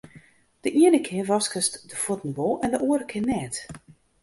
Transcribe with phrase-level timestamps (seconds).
[0.63, 3.55] De iene kear waskest de fuotten wol en de oare kear net.